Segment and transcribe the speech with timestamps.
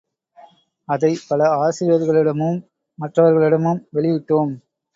[0.87, 2.59] அதைப் பல ஆசிரியர்களிடமும்
[2.99, 4.53] மற்றவர்களிடமும் வெளியிட்டோம்.